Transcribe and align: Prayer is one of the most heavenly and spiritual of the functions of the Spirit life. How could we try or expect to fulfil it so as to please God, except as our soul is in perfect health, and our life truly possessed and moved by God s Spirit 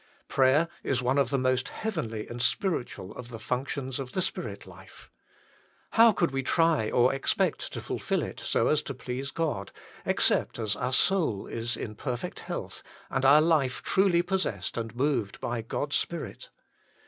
Prayer 0.27 0.67
is 0.81 1.03
one 1.03 1.19
of 1.19 1.29
the 1.29 1.37
most 1.37 1.69
heavenly 1.69 2.27
and 2.27 2.41
spiritual 2.41 3.11
of 3.13 3.29
the 3.29 3.37
functions 3.37 3.99
of 3.99 4.13
the 4.13 4.21
Spirit 4.23 4.65
life. 4.65 5.11
How 5.91 6.11
could 6.11 6.31
we 6.31 6.41
try 6.41 6.89
or 6.89 7.13
expect 7.13 7.71
to 7.73 7.81
fulfil 7.81 8.23
it 8.23 8.39
so 8.39 8.65
as 8.67 8.81
to 8.81 8.95
please 8.95 9.29
God, 9.29 9.71
except 10.03 10.57
as 10.57 10.75
our 10.75 10.91
soul 10.91 11.45
is 11.45 11.77
in 11.77 11.93
perfect 11.93 12.39
health, 12.39 12.81
and 13.11 13.23
our 13.23 13.41
life 13.41 13.83
truly 13.83 14.23
possessed 14.23 14.75
and 14.75 14.95
moved 14.95 15.39
by 15.39 15.61
God 15.61 15.93
s 15.93 15.97
Spirit 15.99 16.49